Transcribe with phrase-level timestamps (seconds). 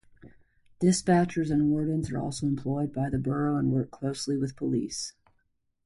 [0.79, 5.13] Dispatchers and wardens are also employed by the borough and work closely with police.